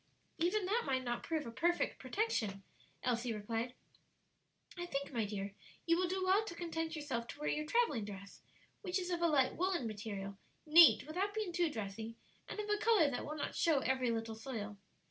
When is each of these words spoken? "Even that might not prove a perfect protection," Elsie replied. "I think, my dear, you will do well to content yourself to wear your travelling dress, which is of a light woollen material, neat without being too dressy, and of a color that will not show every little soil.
"Even 0.39 0.65
that 0.65 0.81
might 0.87 1.03
not 1.03 1.21
prove 1.21 1.45
a 1.45 1.51
perfect 1.51 1.99
protection," 1.99 2.63
Elsie 3.03 3.35
replied. 3.35 3.75
"I 4.75 4.87
think, 4.87 5.13
my 5.13 5.25
dear, 5.25 5.53
you 5.85 5.95
will 5.95 6.07
do 6.07 6.23
well 6.25 6.43
to 6.45 6.55
content 6.55 6.95
yourself 6.95 7.27
to 7.27 7.39
wear 7.39 7.49
your 7.49 7.67
travelling 7.67 8.05
dress, 8.05 8.41
which 8.81 8.97
is 8.97 9.11
of 9.11 9.21
a 9.21 9.27
light 9.27 9.57
woollen 9.57 9.85
material, 9.85 10.39
neat 10.65 11.05
without 11.05 11.35
being 11.35 11.53
too 11.53 11.69
dressy, 11.69 12.15
and 12.49 12.59
of 12.59 12.67
a 12.67 12.77
color 12.79 13.11
that 13.11 13.27
will 13.27 13.35
not 13.37 13.53
show 13.53 13.81
every 13.81 14.09
little 14.09 14.33
soil. 14.33 14.75